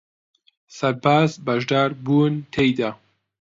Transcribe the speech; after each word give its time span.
سەرباز 0.77 1.31
بەشدار 1.45 1.89
بوون 2.03 2.33
تێیدا 2.53 2.89